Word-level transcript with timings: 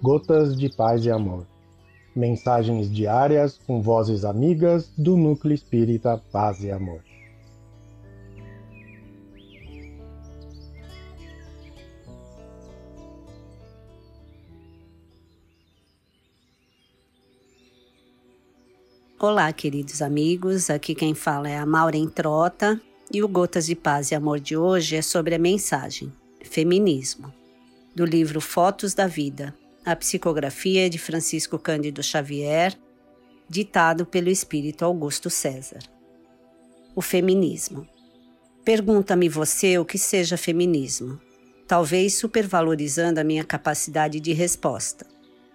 Gotas 0.00 0.56
de 0.56 0.68
Paz 0.68 1.04
e 1.04 1.10
Amor. 1.10 1.44
Mensagens 2.14 2.88
diárias 2.88 3.58
com 3.66 3.82
vozes 3.82 4.24
amigas 4.24 4.92
do 4.96 5.16
Núcleo 5.16 5.52
Espírita 5.52 6.22
Paz 6.30 6.62
e 6.62 6.70
Amor. 6.70 7.02
Olá, 19.18 19.52
queridos 19.52 20.00
amigos. 20.00 20.70
Aqui 20.70 20.94
quem 20.94 21.12
fala 21.12 21.48
é 21.48 21.58
a 21.58 21.66
Maureen 21.66 22.08
Trota 22.08 22.80
e 23.12 23.20
o 23.20 23.26
Gotas 23.26 23.66
de 23.66 23.74
Paz 23.74 24.12
e 24.12 24.14
Amor 24.14 24.38
de 24.38 24.56
hoje 24.56 24.94
é 24.94 25.02
sobre 25.02 25.34
a 25.34 25.40
mensagem 25.40 26.12
Feminismo, 26.44 27.34
do 27.96 28.04
livro 28.04 28.40
Fotos 28.40 28.94
da 28.94 29.08
Vida, 29.08 29.52
a 29.90 29.96
psicografia 29.96 30.90
de 30.90 30.98
Francisco 30.98 31.58
Cândido 31.58 32.02
Xavier, 32.02 32.78
ditado 33.48 34.04
pelo 34.04 34.28
espírito 34.28 34.84
Augusto 34.84 35.30
César. 35.30 35.78
O 36.94 37.00
feminismo. 37.00 37.88
Pergunta-me 38.62 39.30
você 39.30 39.78
o 39.78 39.86
que 39.86 39.96
seja 39.96 40.36
feminismo, 40.36 41.18
talvez 41.66 42.18
supervalorizando 42.18 43.18
a 43.18 43.24
minha 43.24 43.42
capacidade 43.42 44.20
de 44.20 44.34
resposta. 44.34 45.06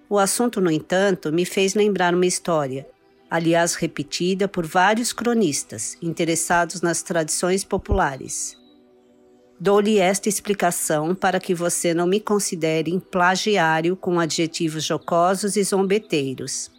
O 0.09 0.17
assunto, 0.17 0.59
no 0.59 0.71
entanto, 0.71 1.31
me 1.31 1.45
fez 1.45 1.75
lembrar 1.75 2.15
uma 2.15 2.25
história, 2.25 2.87
aliás 3.29 3.75
repetida 3.75 4.47
por 4.47 4.65
vários 4.65 5.13
cronistas 5.13 5.95
interessados 6.01 6.81
nas 6.81 7.03
tradições 7.03 7.63
populares. 7.63 8.57
Dou-lhe 9.59 9.99
esta 9.99 10.27
explicação 10.27 11.15
para 11.15 11.39
que 11.39 11.53
você 11.53 11.93
não 11.93 12.07
me 12.07 12.19
considere 12.19 12.99
plagiário 12.99 13.95
com 13.95 14.19
adjetivos 14.19 14.83
jocosos 14.83 15.55
e 15.55 15.63
zombeteiros. 15.63 16.71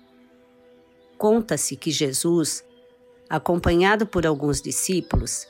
Conta-se 1.16 1.76
que 1.76 1.90
Jesus, 1.90 2.64
acompanhado 3.30 4.06
por 4.06 4.26
alguns 4.26 4.60
discípulos, 4.60 5.46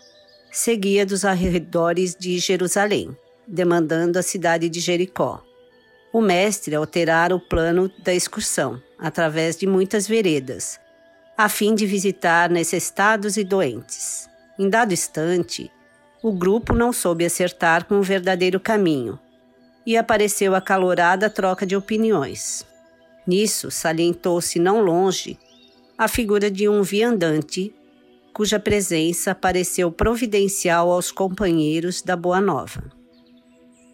seguia 0.52 1.04
dos 1.04 1.24
arredores 1.24 2.14
de 2.14 2.38
Jerusalém, 2.38 3.16
demandando 3.46 4.18
a 4.18 4.22
cidade 4.22 4.68
de 4.68 4.78
Jericó. 4.78 5.42
O 6.12 6.20
mestre 6.20 6.76
alterara 6.76 7.34
o 7.34 7.40
plano 7.40 7.90
da 8.04 8.14
excursão, 8.14 8.80
através 8.96 9.56
de 9.56 9.66
muitas 9.66 10.06
veredas, 10.06 10.78
a 11.36 11.48
fim 11.48 11.74
de 11.74 11.86
visitar 11.86 12.48
necessitados 12.48 13.36
e 13.36 13.42
doentes. 13.42 14.28
Em 14.56 14.70
dado 14.70 14.92
instante, 14.92 15.72
o 16.24 16.32
grupo 16.32 16.72
não 16.72 16.90
soube 16.90 17.22
acertar 17.22 17.84
com 17.84 17.98
o 17.98 18.02
verdadeiro 18.02 18.58
caminho 18.58 19.18
e 19.84 19.94
apareceu 19.94 20.54
acalorada 20.54 21.28
troca 21.28 21.66
de 21.66 21.76
opiniões. 21.76 22.66
Nisso 23.26 23.70
salientou-se 23.70 24.58
não 24.58 24.80
longe 24.80 25.38
a 25.98 26.08
figura 26.08 26.50
de 26.50 26.66
um 26.66 26.82
viandante 26.82 27.74
cuja 28.32 28.58
presença 28.58 29.34
pareceu 29.34 29.92
providencial 29.92 30.90
aos 30.90 31.12
companheiros 31.12 32.00
da 32.00 32.16
Boa 32.16 32.40
Nova. 32.40 32.90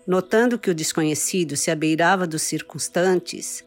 Notando 0.07 0.57
que 0.57 0.71
o 0.71 0.75
desconhecido 0.75 1.57
se 1.57 1.69
abeirava 1.69 2.29
dos 2.29 2.43
circunstantes, 2.43 3.65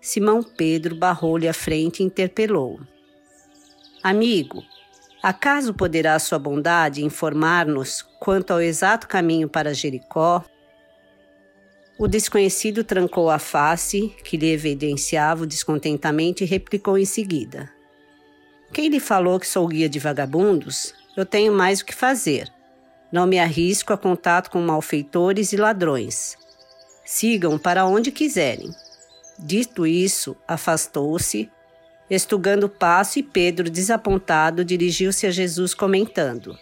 Simão 0.00 0.42
Pedro 0.42 0.96
barrou-lhe 0.96 1.46
à 1.46 1.52
frente 1.52 2.02
e 2.02 2.06
interpelou: 2.06 2.80
Amigo, 4.02 4.64
Acaso 5.22 5.74
poderá 5.74 6.16
sua 6.18 6.38
bondade 6.38 7.04
informar-nos 7.04 8.02
quanto 8.20 8.52
ao 8.52 8.60
exato 8.60 9.08
caminho 9.08 9.48
para 9.48 9.74
Jericó? 9.74 10.44
O 11.98 12.06
desconhecido 12.06 12.84
trancou 12.84 13.28
a 13.28 13.40
face, 13.40 14.14
que 14.22 14.36
lhe 14.36 14.52
evidenciava 14.52 15.42
o 15.42 15.46
descontentamento, 15.46 16.44
e 16.44 16.46
replicou 16.46 16.96
em 16.96 17.04
seguida: 17.04 17.68
Quem 18.72 18.88
lhe 18.88 19.00
falou 19.00 19.40
que 19.40 19.48
sou 19.48 19.66
guia 19.66 19.88
de 19.88 19.98
vagabundos? 19.98 20.94
Eu 21.16 21.26
tenho 21.26 21.52
mais 21.52 21.80
o 21.80 21.84
que 21.84 21.94
fazer. 21.94 22.48
Não 23.10 23.26
me 23.26 23.40
arrisco 23.40 23.92
a 23.92 23.98
contato 23.98 24.50
com 24.50 24.60
malfeitores 24.60 25.52
e 25.52 25.56
ladrões. 25.56 26.36
Sigam 27.04 27.58
para 27.58 27.84
onde 27.86 28.12
quiserem. 28.12 28.70
Dito 29.36 29.84
isso, 29.84 30.36
afastou-se 30.46 31.50
Estugando 32.10 32.64
o 32.64 32.68
passo, 32.68 33.18
e 33.18 33.22
Pedro, 33.22 33.68
desapontado, 33.68 34.64
dirigiu-se 34.64 35.26
a 35.26 35.30
Jesus, 35.30 35.74
comentando: 35.74 36.56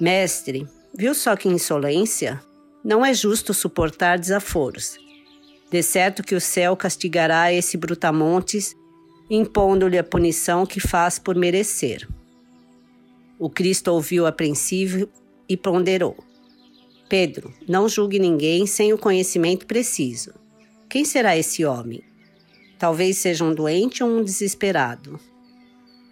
Mestre, 0.00 0.66
viu 0.92 1.14
só 1.14 1.36
que 1.36 1.48
insolência? 1.48 2.40
Não 2.84 3.04
é 3.04 3.14
justo 3.14 3.54
suportar 3.54 4.18
desaforos. 4.18 4.96
De 5.70 5.82
certo 5.82 6.22
que 6.22 6.34
o 6.34 6.40
céu 6.40 6.76
castigará 6.76 7.52
esse 7.52 7.76
brutamontes, 7.76 8.74
impondo-lhe 9.30 9.98
a 9.98 10.02
punição 10.02 10.66
que 10.66 10.80
faz 10.80 11.18
por 11.18 11.36
merecer. 11.36 12.08
O 13.38 13.48
Cristo 13.48 13.88
ouviu 13.88 14.26
apreensivo 14.26 15.08
e 15.48 15.56
ponderou: 15.56 16.16
Pedro, 17.08 17.54
não 17.68 17.88
julgue 17.88 18.18
ninguém 18.18 18.66
sem 18.66 18.92
o 18.92 18.98
conhecimento 18.98 19.66
preciso. 19.66 20.34
Quem 20.88 21.04
será 21.04 21.36
esse 21.36 21.64
homem? 21.64 22.09
Talvez 22.80 23.18
seja 23.18 23.44
um 23.44 23.54
doente 23.54 24.02
ou 24.02 24.08
um 24.08 24.24
desesperado. 24.24 25.20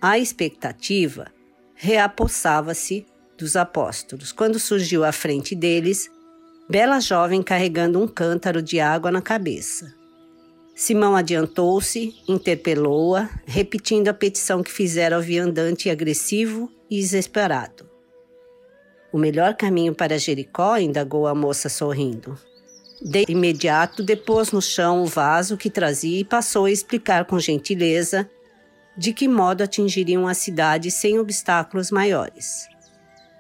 A 0.03 0.19
expectativa 0.19 1.33
reapossava-se 1.75 3.07
dos 3.39 3.57
apóstolos 3.57 4.33
quando 4.33 4.59
surgiu 4.59 5.03
à 5.03 5.11
frente 5.11 5.55
deles 5.55 6.11
bela 6.69 7.01
jovem 7.01 7.43
carregando 7.43 7.99
um 7.99 8.07
cântaro 8.07 8.61
de 8.61 8.79
água 8.81 9.11
na 9.11 9.23
cabeça. 9.23 9.95
Simão 10.75 11.17
adiantou-se, 11.17 12.15
interpelou-a, 12.29 13.31
repetindo 13.47 14.09
a 14.09 14.15
petição 14.15 14.63
que 14.63 14.71
fizera 14.71 15.17
ao 15.17 15.23
viandante 15.23 15.89
agressivo 15.89 16.71
e 16.91 17.01
desesperado. 17.01 17.89
O 19.11 19.17
melhor 19.17 19.57
caminho 19.57 19.95
para 19.95 20.19
Jericó? 20.19 20.77
indagou 20.77 21.27
a 21.27 21.35
moça 21.35 21.71
sorrindo. 21.71 22.39
De 23.01 23.25
imediato, 23.29 24.03
depôs 24.03 24.51
no 24.51 24.61
chão 24.61 25.03
o 25.03 25.07
vaso 25.07 25.57
que 25.57 25.71
trazia 25.71 26.21
e 26.21 26.25
passou 26.25 26.65
a 26.65 26.71
explicar 26.71 27.25
com 27.25 27.39
gentileza 27.39 28.29
de 28.97 29.13
que 29.13 29.29
modo 29.29 29.63
atingiriam 29.63 30.27
a 30.27 30.35
cidade 30.35 30.91
sem 30.91 31.21
obstáculos 31.21 31.93
maiores. 31.93 32.69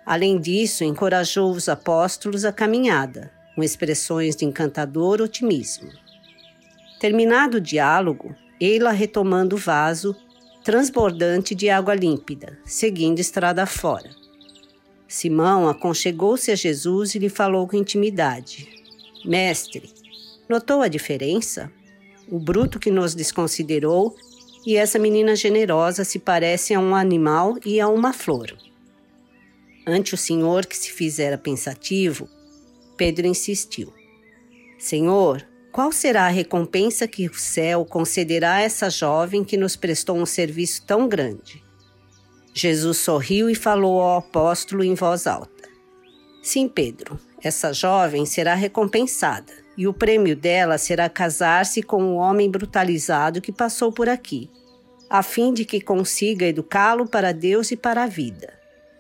Além 0.07 0.41
disso, 0.41 0.85
encorajou 0.85 1.51
os 1.51 1.69
apóstolos 1.69 2.45
à 2.45 2.53
caminhada, 2.53 3.33
com 3.57 3.63
expressões 3.63 4.37
de 4.37 4.45
encantador 4.45 5.21
otimismo. 5.21 5.91
Terminado 7.01 7.57
o 7.57 7.61
diálogo, 7.61 8.35
ela 8.61 8.93
retomando 8.93 9.57
o 9.57 9.59
vaso, 9.59 10.15
transbordante 10.63 11.55
de 11.55 11.69
água 11.69 11.95
límpida, 11.95 12.57
seguindo 12.65 13.19
estrada 13.19 13.67
fora. 13.67 14.11
Simão 15.09 15.69
aconchegou-se 15.69 16.53
a 16.53 16.55
Jesus 16.55 17.17
e 17.17 17.19
lhe 17.19 17.29
falou 17.29 17.67
com 17.67 17.77
intimidade. 17.77 18.78
Mestre, 19.25 19.93
notou 20.49 20.81
a 20.81 20.89
diferença? 20.89 21.71
O 22.31 22.39
bruto 22.39 22.79
que 22.79 22.91
nos 22.91 23.15
desconsiderou 23.15 24.15
e 24.67 24.77
essa 24.77 24.99
menina 24.99 25.35
generosa 25.35 26.05
se 26.05 26.19
parece 26.19 26.75
a 26.75 26.81
um 26.81 26.95
animal 26.95 27.57
e 27.65 27.81
a 27.81 27.89
uma 27.89 28.13
flor. 28.13 28.57
Ante 29.87 30.15
o 30.15 30.19
senhor 30.19 30.67
que 30.67 30.77
se 30.77 30.93
fizera 30.93 31.39
pensativo, 31.39 32.29
Pedro 32.97 33.27
insistiu: 33.27 33.93
Senhor, 34.79 35.47
qual 35.73 35.91
será 35.91 36.27
a 36.27 36.31
recompensa 36.31 37.09
que 37.09 37.27
o 37.27 37.35
céu 37.35 37.85
concederá 37.85 38.57
a 38.57 38.61
essa 38.61 38.91
jovem 38.91 39.43
que 39.43 39.57
nos 39.57 39.77
prestou 39.77 40.17
um 40.17 40.27
serviço 40.27 40.85
tão 40.85 41.09
grande? 41.09 41.63
Jesus 42.53 42.99
sorriu 42.99 43.49
e 43.49 43.55
falou 43.55 44.01
ao 44.01 44.19
apóstolo 44.19 44.85
em 44.85 44.95
voz 44.95 45.27
alta: 45.27 45.69
Sim, 46.43 46.69
Pedro, 46.69 47.19
essa 47.43 47.73
jovem 47.73 48.27
será 48.27 48.55
recompensada 48.55 49.53
e 49.77 49.87
o 49.87 49.95
prêmio 49.95 50.35
dela 50.35 50.77
será 50.77 51.09
casar-se 51.09 51.83
com 51.83 52.03
o 52.03 52.15
um 52.15 52.17
homem 52.17 52.51
brutalizado 52.51 53.41
que 53.41 53.53
passou 53.53 53.93
por 53.93 54.09
aqui, 54.09 54.51
a 55.09 55.23
fim 55.23 55.55
de 55.55 55.65
que 55.65 55.81
consiga 55.81 56.47
educá-lo 56.47 57.09
para 57.09 57.33
Deus 57.33 57.71
e 57.71 57.77
para 57.77 58.03
a 58.03 58.07
vida. 58.07 58.53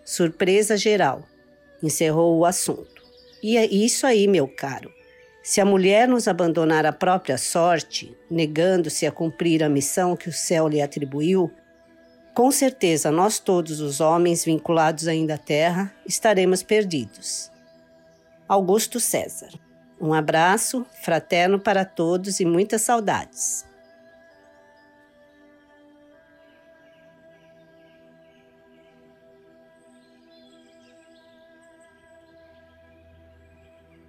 Surpresa 0.05 0.77
geral. 0.77 1.25
Encerrou 1.83 2.39
o 2.39 2.45
assunto. 2.45 3.03
E 3.43 3.57
é 3.57 3.67
isso 3.67 4.07
aí, 4.07 4.27
meu 4.27 4.49
caro. 4.49 4.91
Se 5.43 5.61
a 5.61 5.65
mulher 5.65 6.07
nos 6.07 6.29
abandonar 6.29 6.87
à 6.87 6.93
própria 6.93 7.39
sorte, 7.39 8.17
negando-se 8.31 9.07
a 9.07 9.13
cumprir 9.13 9.63
a 9.65 9.69
missão 9.69 10.17
que 10.17 10.29
o 10.29 10.33
céu 10.33 10.69
lhe 10.69 10.81
atribuiu, 10.81 11.51
com 12.35 12.51
certeza 12.51 13.11
nós 13.11 13.39
todos 13.39 13.81
os 13.81 14.01
homens 14.01 14.45
vinculados 14.45 15.09
ainda 15.09 15.35
à 15.35 15.39
terra 15.39 15.93
estaremos 16.07 16.63
perdidos. 16.63 17.51
Augusto 18.49 18.99
César. 18.99 19.51
Um 20.01 20.15
abraço 20.15 20.87
fraterno 21.03 21.61
para 21.61 21.85
todos 21.85 22.41
e 22.41 22.47
muitas 22.47 22.81
saudades. 22.81 23.67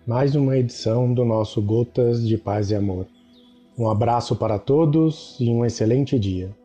Mais 0.07 0.35
uma 0.35 0.57
edição 0.57 1.13
do 1.13 1.25
nosso 1.25 1.61
Gotas 1.61 2.25
de 2.25 2.37
Paz 2.37 2.71
e 2.71 2.75
Amor. 2.75 3.07
Um 3.77 3.89
abraço 3.89 4.37
para 4.37 4.57
todos 4.57 5.35
e 5.37 5.49
um 5.49 5.65
excelente 5.65 6.17
dia. 6.17 6.55